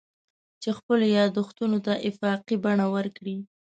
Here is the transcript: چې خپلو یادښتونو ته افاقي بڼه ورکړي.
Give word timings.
چې 0.61 0.69
خپلو 0.77 1.05
یادښتونو 1.17 1.77
ته 1.85 1.93
افاقي 2.09 2.55
بڼه 2.65 2.85
ورکړي. 2.95 3.37